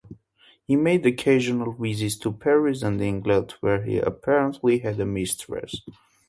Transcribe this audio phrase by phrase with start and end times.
[0.65, 5.75] He made occasional visits to Paris and England, where he apparently had a mistress.